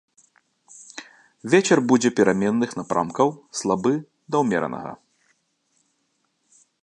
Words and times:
Вецер 1.53 1.79
будзе 1.93 2.09
пераменных 2.21 2.69
напрамкаў 2.79 3.27
слабы 3.61 3.93
да 4.33 4.37
ўмеранага. 4.45 4.97